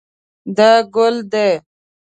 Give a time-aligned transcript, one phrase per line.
[0.57, 1.49] دا ګل دی